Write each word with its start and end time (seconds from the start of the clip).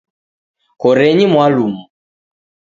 Korenyi 0.81 1.25
mwalumu. 1.31 1.83